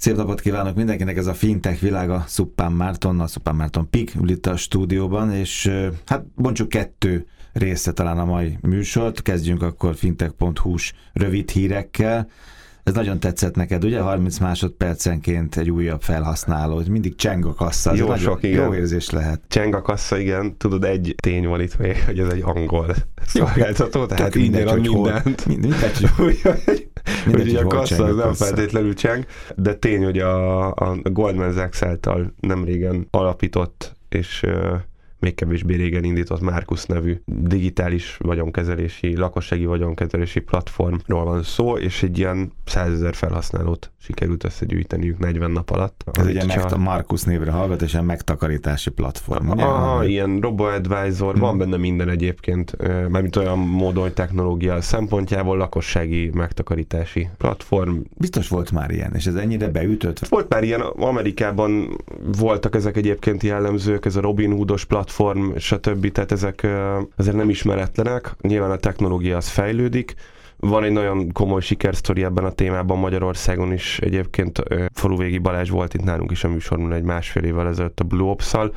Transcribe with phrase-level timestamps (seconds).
[0.00, 4.46] Szép napot kívánok mindenkinek, ez a Fintech világa Szuppán a Szuppán Márton Pik ül itt
[4.46, 5.72] a stúdióban, és
[6.06, 9.22] hát bontsuk kettő része talán a mai műsort.
[9.22, 12.28] Kezdjünk akkor fintech.hu-s rövid hírekkel.
[12.88, 14.00] Ez nagyon tetszett neked, ugye?
[14.00, 17.94] 30 másodpercenként egy újabb felhasználó, hogy mindig cseng a kassa.
[17.94, 18.64] jó sok, igen.
[18.64, 19.40] Jó érzés lehet.
[19.48, 20.56] Cseng a kassa, igen.
[20.56, 22.94] Tudod, egy tény van itt még, hogy ez egy angol
[23.26, 25.46] szolgáltató, tehát így a mindent.
[25.46, 26.40] Mindegy, hogy
[27.26, 29.26] Mindegy, hogy a kassa az nem feltétlenül cseng,
[29.56, 34.44] de tény, hogy a, a Goldman Sachs által nem régen alapított és
[35.20, 42.18] még kevésbé régen indított Markus nevű digitális vagyonkezelési, lakossági vagyonkezelési platformról van szó, és egy
[42.18, 46.04] ilyen százezer felhasználót sikerült összegyűjteniük 40 nap alatt.
[46.12, 49.48] Ez egy ilyen a Markus névre hallgat, és ilyen megtakarítási platform.
[49.48, 49.62] Ugye?
[49.62, 51.40] Aha, ilyen robo-advisor, hmm.
[51.40, 52.76] van benne minden egyébként,
[53.08, 57.96] mármint olyan módon, hogy technológia szempontjából lakossági megtakarítási platform.
[58.16, 60.28] Biztos volt már ilyen, és ez ennyire beütött?
[60.28, 61.96] Volt már ilyen, Amerikában
[62.38, 66.12] voltak ezek egyébként jellemzők, ez a Robin Hoodos platform, platform, stb.
[66.12, 66.66] Tehát ezek
[67.16, 68.36] azért nem ismeretlenek.
[68.40, 70.14] Nyilván a technológia az fejlődik,
[70.56, 73.98] van egy nagyon komoly sikersztori ebben a témában Magyarországon is.
[73.98, 78.30] Egyébként Faluvégi Balázs volt itt nálunk is a műsorban egy másfél évvel ezelőtt a Blue
[78.30, 78.74] Ops-szal,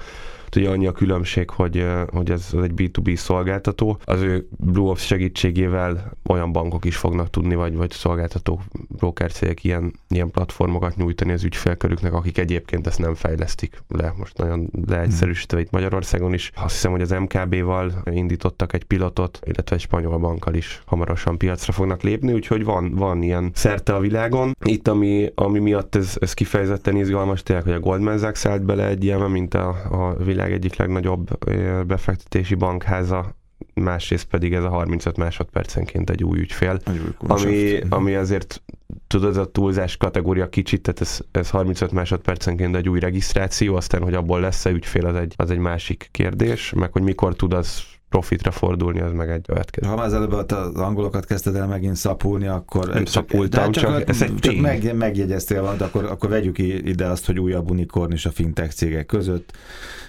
[0.55, 3.99] ugye annyi a különbség, hogy, hogy ez egy B2B szolgáltató.
[4.03, 9.63] Az ő Blue Ops segítségével olyan bankok is fognak tudni, vagy, vagy szolgáltató broker cégek
[9.63, 14.13] ilyen, ilyen platformokat nyújtani az ügyfélkörüknek, akik egyébként ezt nem fejlesztik le.
[14.17, 16.51] Most nagyon leegyszerűsítve itt Magyarországon is.
[16.55, 21.73] Azt hiszem, hogy az MKB-val indítottak egy pilotot, illetve egy spanyol bankkal is hamarosan piacra
[21.73, 24.55] fognak lépni, úgyhogy van, van ilyen szerte a világon.
[24.63, 28.87] Itt, ami, ami miatt ez, ez kifejezetten izgalmas, tényleg, hogy a Goldman Sachs állt bele
[28.87, 31.45] egy ilyen, mint a, a világ világ egyik legnagyobb
[31.87, 33.35] befektetési bankháza,
[33.73, 38.61] másrészt pedig ez a 35 másodpercenként egy új ügyfél, egy új ami, ami azért
[39.07, 44.13] tudod, a túlzás kategória kicsit, tehát ez, ez 35 másodpercenként egy új regisztráció, aztán, hogy
[44.13, 48.51] abból lesz-e ügyfél, az egy, az egy másik kérdés, meg hogy mikor tud az profitra
[48.51, 49.87] fordulni, az meg egy következő.
[49.87, 52.87] Ha már az előbb az angolokat kezdted el megint szapulni, akkor...
[52.87, 57.25] Nem szapultam, csak, csak, ez egy csak meg, megjegyeztél valamit, akkor, akkor vegyük ide azt,
[57.25, 59.51] hogy újabb unikorn is a fintech cégek között.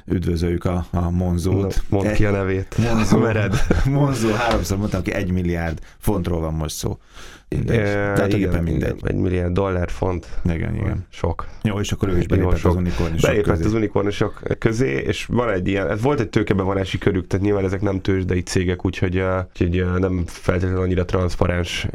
[0.06, 1.82] Üdvözöljük a, a Monzót.
[1.88, 2.76] Mondd ki a nevét.
[2.78, 3.54] Monzó, mered.
[3.84, 6.98] Monzó, háromszor mondtam, hogy egy milliárd fontról van most szó.
[7.56, 7.78] Mindegy.
[7.78, 9.00] E, Tehát igen, mindegy.
[9.02, 10.26] Egy milliárd dollár font.
[10.44, 11.06] Igen, igen.
[11.08, 11.46] Sok.
[11.62, 12.70] Jó, és akkor ő is belépett sok.
[12.70, 13.64] az unikornisok Belépett közé.
[13.64, 17.80] az unikornisok közé, és van egy ilyen, ez volt egy tőkebevonási körük, tehát nyilván ezek
[17.80, 21.86] nem tőzsdei cégek, úgyhogy, úgyhogy nem feltétlenül annyira transzparens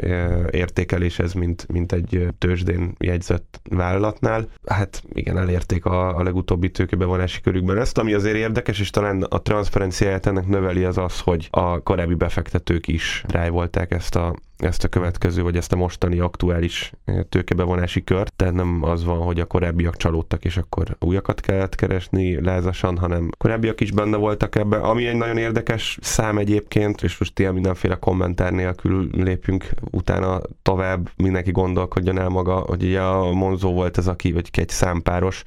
[0.51, 4.47] értékelés ez, mint, mint egy tőzsdén jegyzett vállalatnál.
[4.65, 9.41] Hát igen, elérték a, a legutóbbi tőkebevonási körükben ezt, ami azért érdekes, és talán a
[9.41, 14.87] transzparenciáját ennek növeli az az, hogy a korábbi befektetők is rájvolták ezt a, ezt a
[14.87, 19.45] következő, vagy ezt a mostani aktuális eh, tőkebevonási kört, tehát nem az van, hogy a
[19.45, 24.81] korábbiak csalódtak, és akkor újakat kellett keresni lázasan, hanem korábbiak is benne voltak ebben.
[24.81, 31.09] Ami egy nagyon érdekes szám egyébként, és most ilyen mindenféle kommentár nélkül lépünk utána tovább,
[31.15, 35.43] mindenki gondolkodjon el maga, hogy ugye a Monzó volt ez, aki, vagy egy számpáros,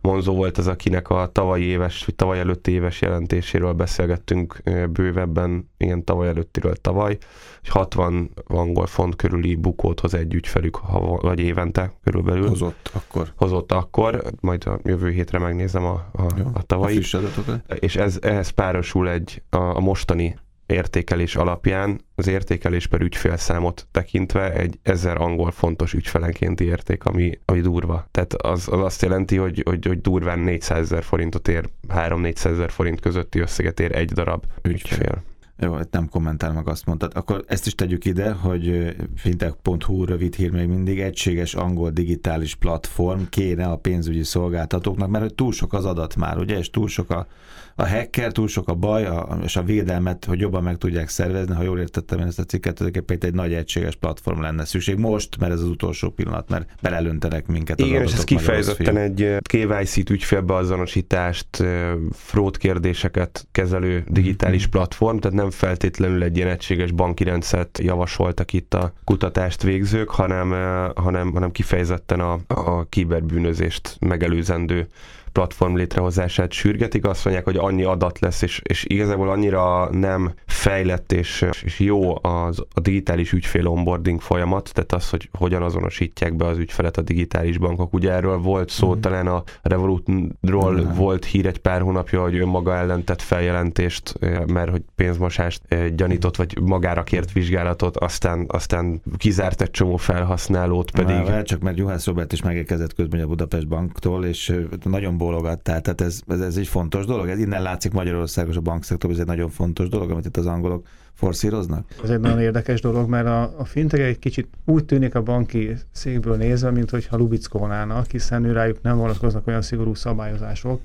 [0.00, 5.70] Monzó volt az, akinek a tavalyi éves, vagy tavaly előtti éves jelentéséről beszélgettünk eh, bővebben,
[5.76, 7.18] igen, tavaly előttiről tavaly,
[7.60, 12.48] hogy 60 angol font körüli bukót hoz egy ügyfelük, ha, vagy évente körülbelül.
[12.48, 13.32] Hozott akkor.
[13.36, 17.00] Hozott akkor, majd a jövő hétre megnézem a, a, Jó, a tavalyi.
[17.12, 20.36] A és ez, ehhez párosul egy a, a mostani
[20.70, 27.60] értékelés alapján az értékelés per ügyfélszámot tekintve egy ezer angol fontos ügyfelenkénti érték, ami, ami
[27.60, 28.06] durva.
[28.10, 32.70] Tehát az, az azt jelenti, hogy, hogy, hogy durván 400 ezer forintot ér, 3-400 ezer
[32.70, 34.98] forint közötti összeget ér egy darab ügyfél.
[34.98, 35.22] ügyfél.
[35.62, 37.12] Jó, nem kommentál meg azt mondtad.
[37.14, 43.22] Akkor ezt is tegyük ide, hogy fintech.hu rövid hír még mindig egységes angol digitális platform
[43.28, 47.10] kéne a pénzügyi szolgáltatóknak, mert hogy túl sok az adat már, ugye, és túl sok
[47.10, 47.26] a,
[47.74, 51.54] a hacker, túl sok a baj, a, és a védelmet, hogy jobban meg tudják szervezni,
[51.54, 54.98] ha jól értettem én ezt a cikket, tulajdonképpen egy nagy egységes platform lenne szükség.
[54.98, 59.36] Most, mert ez az utolsó pillanat, mert belelöntenek minket az Igen, és ez kifejezetten egy
[59.42, 61.64] KYC-t, ügyfélbeazonosítást,
[62.12, 64.70] fraud kérdéseket kezelő digitális mm-hmm.
[64.70, 70.50] platform, tehát nem feltétlenül egy ilyen egységes banki rendszert javasoltak itt a kutatást végzők, hanem,
[70.94, 74.88] hanem, hanem kifejezetten a, a kiberbűnözést megelőzendő
[75.32, 81.12] platform létrehozását sürgetik, azt mondják, hogy annyi adat lesz, és, és igazából annyira nem fejlett
[81.12, 86.46] és, és jó az, a digitális ügyfél onboarding folyamat, tehát az, hogy hogyan azonosítják be
[86.46, 87.92] az ügyfelet a digitális bankok.
[87.92, 89.00] Ugye erről volt szó, mm.
[89.00, 90.94] talán a Revolutról mm.
[90.94, 95.62] volt hír egy pár hónapja, hogy önmaga ellen tett feljelentést, mert hogy pénzmosást
[95.94, 101.16] gyanított, vagy magára kért vizsgálatot, aztán, aztán kizárt egy csomó felhasználót pedig.
[101.16, 104.54] Már, csak mert Juhász Robert is megérkezett közben a Budapest Banktól, és
[104.84, 107.28] nagyon bólogatt, tehát ez, ez, ez egy fontos dolog.
[107.28, 110.86] Ez innen látszik Magyarországos a bankszektor, ez egy nagyon fontos dolog, amit itt az angolok
[111.14, 111.84] forszíroznak?
[112.02, 115.76] Ez egy nagyon érdekes dolog, mert a, a fintech egy kicsit úgy tűnik a banki
[115.92, 120.80] székből nézve, mint hogyha lubickolnának, hiszen ő rájuk nem vonatkoznak olyan szigorú szabályozások,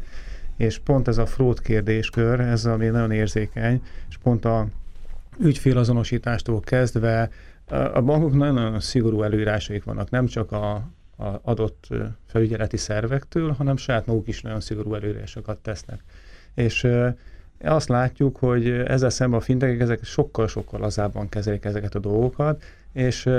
[0.58, 4.68] és pont ez a fraud kérdéskör, ez ami nagyon érzékeny, és pont a
[5.40, 7.30] ügyfélazonosítástól kezdve
[7.94, 10.90] a bankok nagyon-nagyon szigorú előírásaik vannak, nem csak a
[11.42, 11.88] adott
[12.26, 16.04] felügyeleti szervektől, hanem saját maguk is nagyon szigorú előírásokat tesznek.
[16.54, 16.88] És
[17.62, 22.64] azt látjuk, hogy ezzel szemben a fintekek ezek sokkal-sokkal lazábban kezelik ezeket a dolgokat,
[22.94, 23.30] és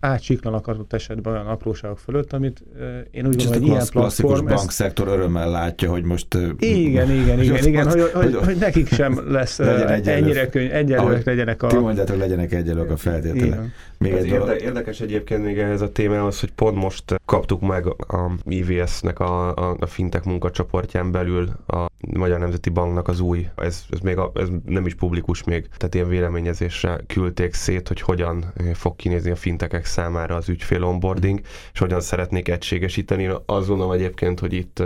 [0.00, 2.62] átsiklanak adott esetben olyan apróságok fölött, amit
[3.10, 4.46] én úgy gondolom, hogy ilyen platform...
[4.46, 4.56] Ezt...
[4.56, 6.34] bankszektor örömmel látja, hogy most...
[6.58, 11.66] Igen, igen, igen, igen hogy, hogy, hogy, nekik sem lesz ennyire könny, egyenlőek legyenek a...
[11.66, 13.60] Ti mondjátok, legyenek egyenlőek a feltételek.
[13.98, 18.30] Még egy érde, érdekes egyébként még ehhez a témához, hogy pont most kaptuk meg a
[18.44, 23.98] IVS-nek a, a, a fintek munkacsoportján belül a Magyar Nemzeti Banknak az új, ez, ez
[23.98, 28.96] még a, ez nem is publikus még, tehát ilyen véleményezésre küldték szét, hogy hogyan fog
[28.96, 31.40] kinézni a fintekek számára az ügyfél onboarding,
[31.72, 33.30] és hogyan szeretnék egységesíteni.
[33.46, 34.82] Azt gondolom egyébként, hogy itt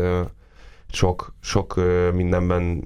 [0.92, 1.80] sok, sok
[2.12, 2.84] mindenben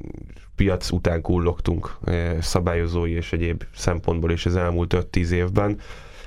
[0.57, 1.97] piac után kullogtunk
[2.41, 5.79] szabályozói és egyéb szempontból is az elmúlt 5-10 évben,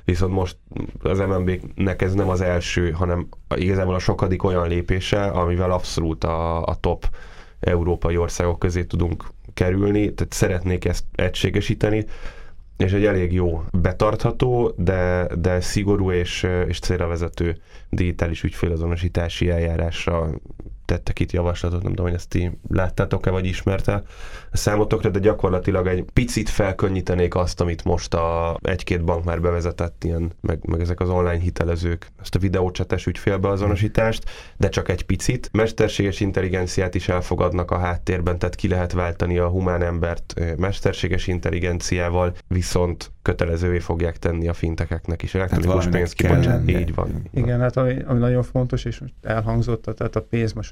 [0.06, 0.58] viszont most
[1.02, 6.64] az MNB-nek ez nem az első, hanem igazából a sokadik olyan lépése, amivel abszolút a,
[6.66, 7.10] a top
[7.60, 12.06] európai országok közé tudunk kerülni, tehát szeretnék ezt egységesíteni,
[12.78, 17.58] és egy elég jó, betartható, de, de szigorú és, és célra vezető
[17.90, 20.30] digitális ügyfélazonosítási eljárásra
[20.88, 24.04] tettek itt javaslatot, nem tudom, hogy ezt ti láttátok-e, vagy ismerte
[24.52, 30.04] a számotokra, de gyakorlatilag egy picit felkönnyítenék azt, amit most a egy-két bank már bevezetett,
[30.04, 34.24] ilyen, meg, meg ezek az online hitelezők, ezt a videócsetes ügyfélbeazonosítást,
[34.58, 35.50] de csak egy picit.
[35.52, 42.34] Mesterséges intelligenciát is elfogadnak a háttérben, tehát ki lehet váltani a humán embert mesterséges intelligenciával,
[42.48, 45.36] viszont kötelezővé fogják tenni a fintekeknek is.
[45.36, 46.70] Elektronikus hát pénzkibocsát.
[46.70, 47.24] Így van.
[47.34, 50.22] Igen, hát ami, ami nagyon fontos, és most elhangzott, tehát a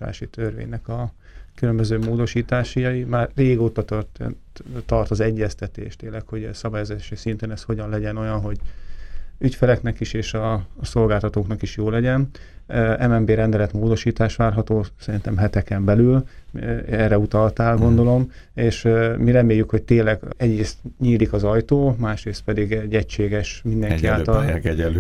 [0.06, 1.13] pénzmosási törvénynek a
[1.56, 3.04] különböző módosításai.
[3.04, 4.19] Már régóta tart,
[4.86, 8.57] tart az egyeztetés tényleg, hogy szabályozási szinten ez hogyan legyen olyan, hogy
[9.40, 12.30] ügyfeleknek is és a, a szolgáltatóknak is jó legyen.
[13.10, 16.24] MNB rendelet módosítás várható szerintem heteken belül,
[16.90, 22.96] erre utaltál, gondolom, és mi reméljük, hogy tényleg egyrészt nyílik az ajtó, másrészt pedig egy
[22.96, 24.44] egységes mindenki egyenlő által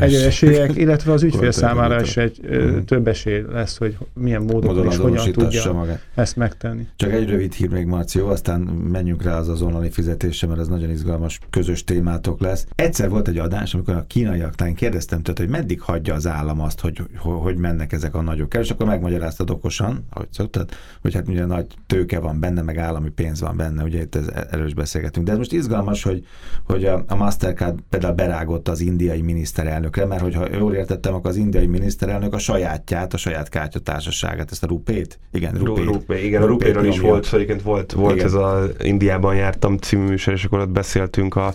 [0.01, 2.77] egyenlőségek, illetve az ügyfél számára is egy mm.
[2.77, 6.01] több esély lesz, hogy milyen módon, módon és hogyan tudja magát.
[6.15, 6.87] ezt megtenni.
[6.95, 8.61] Csak egy rövid hír még, Marció, aztán
[8.91, 12.67] menjünk rá az azonnali fizetésre, mert ez nagyon izgalmas közös témátok lesz.
[12.75, 16.79] Egyszer volt egy adás, amikor a kínaiaktán kérdeztem tőle, hogy meddig hagyja az állam azt,
[16.79, 20.69] hogy, hogy mennek ezek a nagyok el, és akkor megmagyaráztad okosan, ahogy szoktad,
[21.01, 24.27] hogy hát ugye nagy tőke van benne, meg állami pénz van benne, ugye itt ez,
[24.51, 25.25] erről is beszélgetünk.
[25.25, 26.25] De ez most izgalmas, hogy,
[26.63, 31.35] hogy a, a Mastercard például berágott az indiai miniszterelnökre, mert hogyha jól értettem, akkor az
[31.35, 35.85] indiai miniszterelnök a sajátját, a saját kártyatársaságát, ezt a rupét, igen, rupét.
[35.85, 40.33] Rupé, igen, a rupéről is volt, szóval volt, volt ez a Indiában jártam című műsor,
[40.33, 41.53] és akkor ott beszéltünk a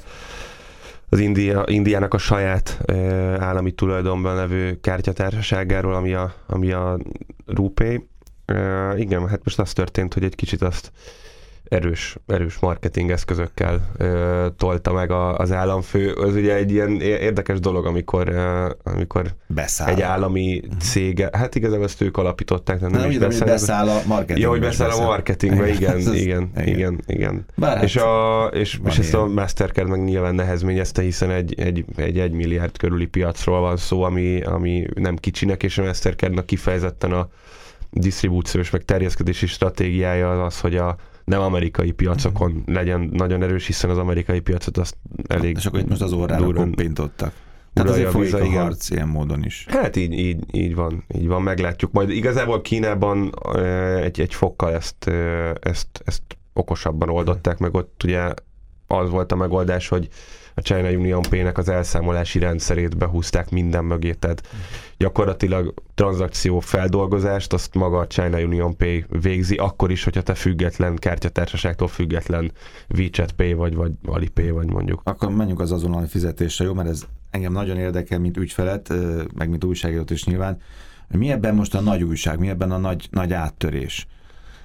[1.12, 2.94] az India, Indiának a saját e,
[3.40, 6.98] állami tulajdonban levő kártyatársaságáról, ami a, ami a
[7.46, 8.08] Rupé,
[8.52, 10.92] Uh, igen, hát most az történt, hogy egy kicsit azt
[11.64, 16.12] erős, erős marketing eszközökkel uh, tolta meg a, az államfő.
[16.12, 19.88] Az ugye egy ilyen érdekes dolog, amikor, uh, amikor beszáll.
[19.88, 20.78] egy állami mhm.
[20.78, 24.40] cége, hát igazából ezt ők alapították, nem, nem, is beszáll, beszáll a marketingbe.
[24.40, 27.44] Ja, hogy beszáll, beszáll a marketingbe, igen, igen, igen, igen, igen.
[27.54, 31.84] Bár és, hát a, és, és ezt a Mastercard meg nyilván nehezményezte, hiszen egy, egy,
[31.96, 37.12] egy, egy milliárd körüli piacról van szó, ami, ami nem kicsinek, és a Mastercardnak kifejezetten
[37.12, 37.28] a
[37.90, 40.96] disztribúciós meg terjeszkedési stratégiája az az, hogy a
[41.30, 42.74] nem amerikai piacokon mm.
[42.74, 44.96] legyen nagyon erős, hiszen az amerikai piacot azt
[45.26, 45.56] elég...
[45.56, 47.32] És akkor itt most az órára koppintottak.
[47.72, 48.62] Tehát azért folyik a igen.
[48.62, 49.66] harc ilyen módon is.
[49.68, 51.92] Hát így, így, így van, így van, meglátjuk.
[51.92, 53.34] Majd igazából Kínában
[54.02, 55.10] egy, egy fokkal ezt,
[55.60, 56.22] ezt, ezt
[56.52, 58.34] okosabban oldották meg, ott ugye
[58.90, 60.08] az volt a megoldás, hogy
[60.54, 64.42] a China Union Pay-nek az elszámolási rendszerét behúzták minden mögé, tehát
[64.96, 70.96] gyakorlatilag tranzakció feldolgozást azt maga a China Union Pay végzi, akkor is, hogyha te független,
[70.96, 72.52] kártyatársaságtól független
[72.88, 75.00] WeChat Pay vagy, vagy Alipay vagy mondjuk.
[75.04, 76.74] Akkor menjünk az azonnali fizetésre, jó?
[76.74, 78.92] Mert ez engem nagyon érdekel, mint ügyfelet,
[79.34, 80.58] meg mint újságírót is nyilván.
[81.08, 84.06] Mi ebben most a nagy újság, mi ebben a nagy, nagy áttörés?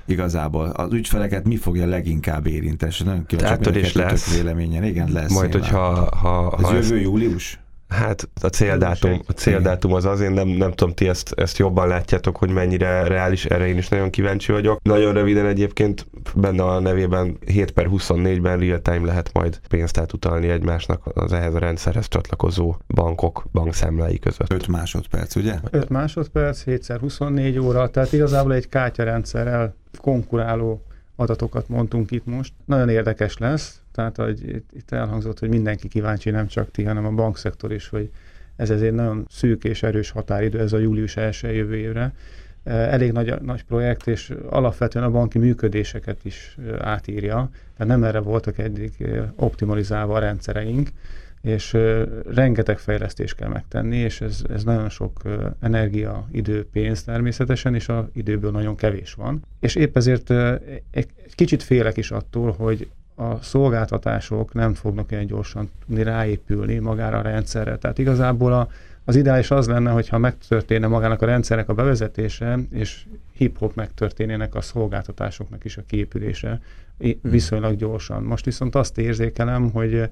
[0.07, 2.93] Igazából az ügyfeleket mi fogja leginkább érinteni?
[3.05, 4.35] Nagyon kíváncsi, lesz.
[4.35, 4.83] véleményen.
[4.83, 5.33] Igen, lesz.
[5.33, 5.79] Majd, hogyha
[6.15, 7.59] ha, ha, Ez jövő július?
[7.95, 11.87] Hát a céldátum, a céldátum az az, én nem, nem tudom, ti ezt, ezt jobban
[11.87, 14.79] látjátok, hogy mennyire reális, erre én is nagyon kíváncsi vagyok.
[14.83, 21.01] Nagyon röviden egyébként benne a nevében 7 per 24-ben real-time lehet majd pénzt átutalni egymásnak
[21.13, 24.53] az ehhez a rendszerhez csatlakozó bankok bankszámlái között.
[24.53, 25.55] 5 másodperc, ugye?
[25.69, 30.81] 5 másodperc, 7 24 óra, tehát igazából egy kártyarendszerrel konkuráló
[31.15, 32.53] adatokat mondtunk itt most.
[32.65, 37.05] Nagyon érdekes lesz, tehát hogy itt, itt elhangzott, hogy mindenki kíváncsi, nem csak ti, hanem
[37.05, 38.09] a bankszektor is, hogy
[38.55, 42.13] ez ezért nagyon szűk és erős határidő, ez a július 1 jövő évre.
[42.63, 48.57] Elég nagy, nagy projekt, és alapvetően a banki működéseket is átírja, tehát nem erre voltak
[48.57, 48.91] eddig
[49.35, 50.89] optimalizálva a rendszereink,
[51.41, 51.77] és
[52.33, 55.21] rengeteg fejlesztést kell megtenni, és ez, ez nagyon sok
[55.59, 59.41] energia, idő, pénz természetesen, és a időből nagyon kevés van.
[59.59, 60.29] És épp ezért
[60.91, 67.17] egy kicsit félek is attól, hogy a szolgáltatások nem fognak olyan gyorsan tudni ráépülni magára
[67.17, 67.77] a rendszerre.
[67.77, 68.67] Tehát igazából a,
[69.05, 74.61] az ideális az lenne, hogyha megtörténne magának a rendszernek a bevezetése, és hip-hop megtörténének a
[74.61, 76.61] szolgáltatásoknak is a kiépülése
[76.97, 77.13] hmm.
[77.21, 78.23] viszonylag gyorsan.
[78.23, 80.09] Most viszont azt érzékelem, hogy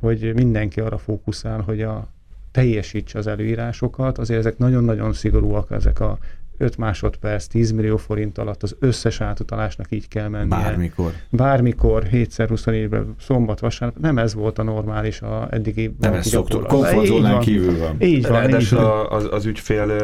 [0.00, 2.08] hogy mindenki arra fókuszál, hogy a
[2.50, 6.18] teljesítse az előírásokat, azért ezek nagyon-nagyon szigorúak, ezek a
[6.58, 10.56] 5 másodperc, 10 millió forint alatt az összes átutalásnak így kell mennie.
[10.56, 11.12] Bármikor.
[11.30, 13.98] Bármikor, 7x24-ben, szombat, vasárnap.
[13.98, 17.96] Nem ez volt a normális a eddigi Nem ez szoktuk, komfortzónán kívül van.
[17.98, 18.32] Így van.
[18.32, 18.78] Ráadásul
[19.10, 19.96] az, az ügyfél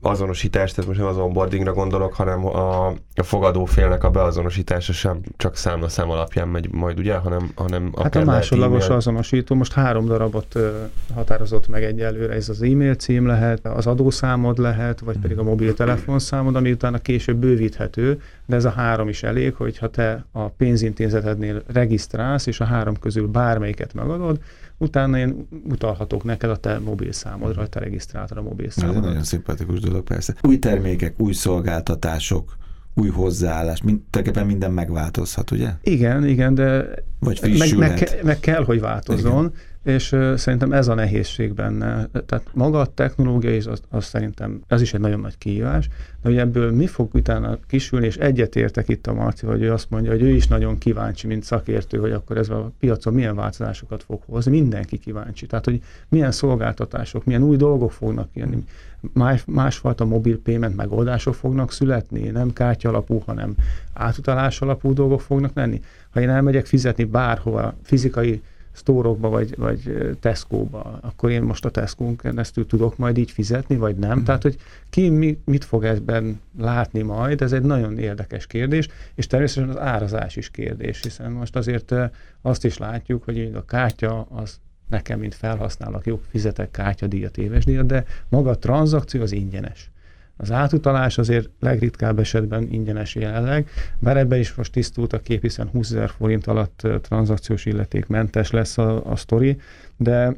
[0.00, 5.56] azonosítás, tehát most nem az onboardingra gondolok, hanem a, a fogadófélnek a beazonosítása sem csak
[5.56, 10.58] számla-szám alapján megy majd, ugye, hanem, hanem Hát a másodlagos azonosító most három darabot
[11.14, 15.74] határozott meg egyelőre, ez az e-mail cím lehet, az adószámod lehet, vagy pedig a mobil
[15.84, 21.62] telefonszámod, ami utána később bővíthető, de ez a három is elég, hogyha te a pénzintézetednél
[21.66, 24.40] regisztrálsz, és a három közül bármelyiket megadod,
[24.78, 29.00] utána én utalhatok neked a te mobil számodra, te regisztráltad a mobil számodra.
[29.00, 30.34] Ez nagyon szimpatikus dolog persze.
[30.42, 32.56] Új termékek, új szolgáltatások,
[32.94, 35.68] új hozzáállás, mind, tulajdonképpen minden megváltozhat, ugye?
[35.82, 36.84] Igen, igen, de
[37.18, 39.44] Vagy meg, meg, meg kell, hogy változzon.
[39.44, 42.08] Igen és szerintem ez a nehézség benne.
[42.26, 45.88] Tehát maga a technológia is, az, az szerintem, ez is egy nagyon nagy kihívás,
[46.22, 49.90] de hogy ebből mi fog utána kisülni, és egyetértek itt a Marci, hogy ő azt
[49.90, 54.02] mondja, hogy ő is nagyon kíváncsi, mint szakértő, hogy akkor ez a piacon milyen változásokat
[54.02, 54.50] fog hozni.
[54.50, 55.46] Mindenki kíváncsi.
[55.46, 58.64] Tehát, hogy milyen szolgáltatások, milyen új dolgok fognak jönni,
[59.12, 63.54] más, másfajta mobil payment megoldások fognak születni, nem kártya alapú, hanem
[63.92, 65.80] átutalás alapú dolgok fognak lenni.
[66.10, 72.16] Ha én elmegyek fizetni bárhova, fizikai sztórokba, vagy, vagy Tesco-ba, akkor én most a Tesco-n
[72.16, 74.18] keresztül tudok majd így fizetni, vagy nem?
[74.18, 74.22] Mm.
[74.22, 74.56] Tehát, hogy
[74.90, 79.82] ki mi, mit fog ebben látni majd, ez egy nagyon érdekes kérdés, és természetesen az
[79.82, 81.94] árazás is kérdés, hiszen most azért
[82.42, 87.86] azt is látjuk, hogy a kártya az nekem, mint felhasználók, jó, fizetek kártyadíjat, éves díjat,
[87.86, 89.90] de maga a tranzakció az ingyenes.
[90.40, 93.68] Az átutalás azért legritkább esetben ingyenes jelenleg,
[93.98, 98.50] bár ebbe is most tisztult a kép, hiszen 20 ezer forint alatt tranzakciós illeték mentes
[98.50, 99.56] lesz a, a sztori,
[99.96, 100.36] de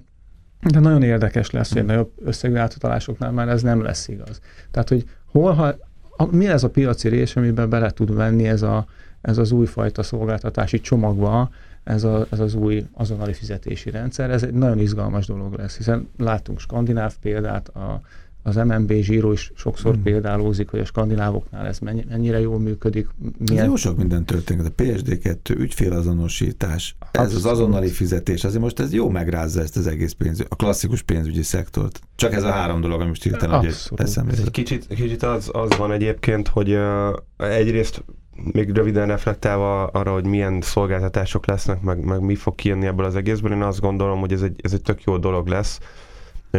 [0.70, 4.40] de nagyon érdekes lesz, hogy nagyobb összegű átutalásoknál már ez nem lesz igaz.
[4.70, 5.74] Tehát, hogy hol, ha,
[6.16, 8.86] a, mi ez a piaci rész, amiben bele tud venni ez, a,
[9.20, 11.50] ez az újfajta szolgáltatási csomagba,
[11.84, 16.08] ez, a, ez az új azonnali fizetési rendszer, ez egy nagyon izgalmas dolog lesz, hiszen
[16.18, 18.00] láttunk skandináv példát, a,
[18.42, 20.02] az MNB zsíró is sokszor hmm.
[20.02, 23.08] példálózik, hogy a skandinávoknál ez mennyire jól működik.
[23.38, 23.62] Milyen...
[23.62, 24.66] Ez jó sok minden történik.
[24.66, 27.30] A PSD2, ügyfélazonosítás, Abszolút.
[27.30, 31.02] ez az azonnali fizetés, azért most ez jó megrázza ezt az egész pénz, a klasszikus
[31.02, 32.00] pénzügyi szektort.
[32.16, 34.32] Csak ez a három dolog, ami most hirtelen eszembe.
[34.32, 38.04] Egy kicsit, kicsit az, az van egyébként, hogy uh, egyrészt
[38.52, 43.16] még röviden reflektálva arra, hogy milyen szolgáltatások lesznek, meg, meg mi fog kijönni ebből az
[43.16, 45.78] egészből, én azt gondolom, hogy ez egy, ez egy tök jó dolog lesz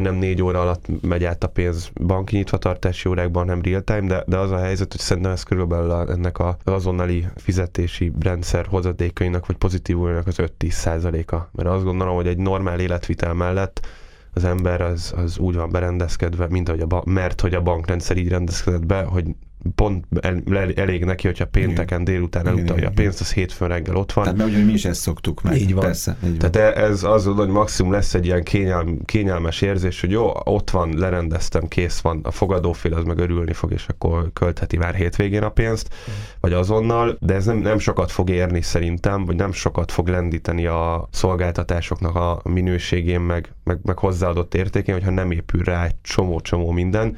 [0.01, 4.23] nem négy óra alatt megy át a pénz banki nyitvatartási órákban, hanem real time, de,
[4.27, 8.65] de az a helyzet, hogy szerintem ez körülbelül a, ennek a, az azonnali fizetési rendszer
[8.65, 11.49] hozadékainak vagy pozitívuljának az 5-10 százaléka.
[11.51, 13.87] Mert azt gondolom, hogy egy normál életvitel mellett
[14.33, 18.17] az ember az, az úgy van berendezkedve, mint hogy a ba- mert hogy a bankrendszer
[18.17, 19.25] így rendezkedett be, hogy
[19.75, 20.41] pont el,
[20.75, 24.23] elég neki, hogyha pénteken délután elutalja a pénzt, az hétfőn reggel ott van.
[24.23, 25.61] Tehát mert ugye mi is ezt szoktuk meg.
[25.61, 25.83] Így van.
[25.83, 26.51] Persze, így van.
[26.51, 30.97] Tehát ez az, hogy maximum lesz egy ilyen kényel, kényelmes érzés, hogy jó, ott van,
[30.97, 35.49] lerendeztem, kész van, a fogadófél az meg örülni fog, és akkor költheti már hétvégén a
[35.49, 36.13] pénzt, mm.
[36.39, 40.65] vagy azonnal, de ez nem, nem sokat fog érni szerintem, vagy nem sokat fog lendíteni
[40.65, 46.71] a szolgáltatásoknak a minőségén, meg, meg, meg hozzáadott értékén, hogyha nem épül rá egy csomó-csomó
[46.71, 47.17] minden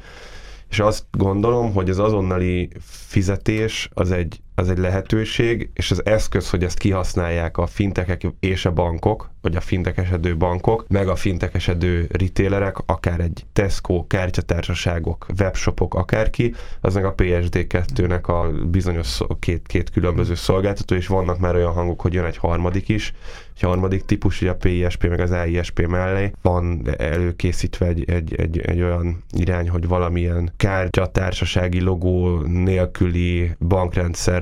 [0.70, 6.50] és azt gondolom, hogy az azonnali fizetés az egy, az egy lehetőség, és az eszköz,
[6.50, 12.06] hogy ezt kihasználják a fintekek és a bankok, vagy a fintekesedő bankok, meg a fintekesedő
[12.10, 19.90] retailerek, akár egy Tesco, kártyatársaságok, webshopok, akárki, az meg a PSD2-nek a bizonyos két, két
[19.90, 23.12] különböző szolgáltató, és vannak már olyan hangok, hogy jön egy harmadik is,
[23.54, 26.32] egy harmadik típus, ugye a PISP meg az AISP mellé.
[26.42, 33.50] Van előkészítve egy, egy, egy, egy olyan irány, hogy valamilyen kártyatársasági logó nélküli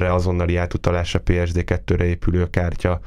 [0.04, 3.00] bankrendszerre azonnali átutalásra PSD2-re épülő kártya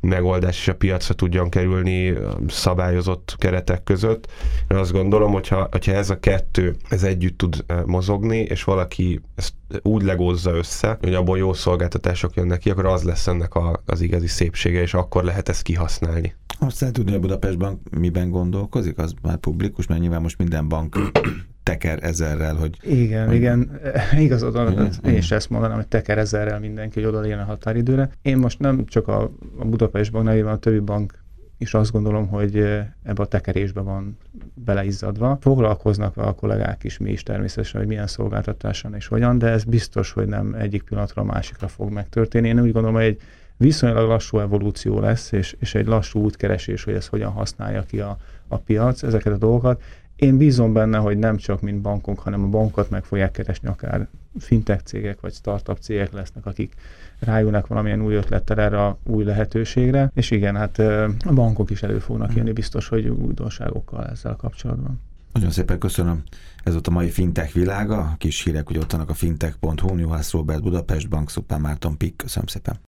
[0.00, 2.14] megoldás is a piacra tudjon kerülni
[2.48, 4.26] szabályozott keretek között.
[4.68, 9.20] Én azt gondolom, hogyha, hogyha ez a kettő ez együtt tud eh, mozogni, és valaki
[9.34, 13.82] ezt úgy legózza össze, hogy abból jó szolgáltatások jönnek ki, akkor az lesz ennek a,
[13.86, 16.34] az igazi szépsége, és akkor lehet ezt kihasználni.
[16.58, 20.68] Azt lehet tudni, hogy a Budapestben miben gondolkozik, az már publikus, mert nyilván most minden
[20.68, 20.96] bank
[21.62, 22.76] teker ezerrel, hogy...
[22.82, 23.34] Igen, hogy...
[23.34, 23.80] igen,
[24.18, 28.10] igazad van, én is ezt mondanám, hogy teker ezerrel mindenki, hogy oda a határidőre.
[28.22, 29.22] Én most nem csak a,
[29.58, 31.22] a Budapest bank nevében, a többi bank
[31.62, 32.56] is azt gondolom, hogy
[33.02, 34.18] ebbe a tekerésbe van
[34.54, 35.38] beleizzadva.
[35.40, 40.12] Foglalkoznak a kollégák is, mi is természetesen, hogy milyen szolgáltatáson és hogyan, de ez biztos,
[40.12, 42.48] hogy nem egyik pillanatra a másikra fog megtörténni.
[42.48, 43.20] Én úgy gondolom, hogy egy
[43.56, 48.18] viszonylag lassú evolúció lesz, és, és egy lassú útkeresés, hogy ezt hogyan használja ki a,
[48.48, 49.82] a piac, ezeket a dolgokat.
[50.16, 54.08] Én bízom benne, hogy nem csak mint bankok, hanem a bankokat meg fogják keresni, akár
[54.38, 56.74] fintech cégek vagy startup cégek lesznek, akik
[57.18, 60.78] rájönnek valamilyen új ötlettel erre a új lehetőségre, és igen, hát
[61.24, 62.36] a bankok is elő fognak hmm.
[62.36, 65.00] jönni biztos, hogy újdonságokkal ezzel kapcsolatban.
[65.32, 66.22] Nagyon szépen köszönöm.
[66.64, 68.14] Ez volt a mai fintech világa.
[68.18, 72.16] Kis hírek, hogy ott vannak a fintech.hu, Juhász Robert, Budapest Bank, Szupán Márton Pik.
[72.16, 72.76] Köszönöm szépen.